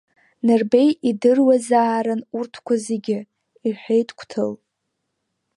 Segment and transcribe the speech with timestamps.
[0.45, 3.19] Нырбеи идыруазаарын урҭқәа зегьы,—
[3.67, 4.51] иҳәеит Қәҭыл.